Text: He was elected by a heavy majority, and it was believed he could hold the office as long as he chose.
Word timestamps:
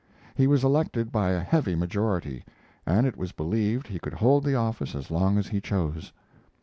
He 0.33 0.47
was 0.47 0.63
elected 0.63 1.11
by 1.11 1.29
a 1.29 1.41
heavy 1.43 1.75
majority, 1.75 2.43
and 2.87 3.05
it 3.05 3.17
was 3.17 3.33
believed 3.33 3.85
he 3.85 3.99
could 3.99 4.13
hold 4.15 4.43
the 4.43 4.55
office 4.55 4.95
as 4.95 5.11
long 5.11 5.37
as 5.37 5.49
he 5.49 5.61
chose. 5.61 6.11